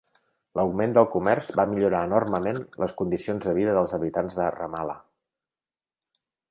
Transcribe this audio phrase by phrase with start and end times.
[0.59, 5.01] L'augment del comerç va millorar enormement les condicions de vida dels habitants de Ramallah.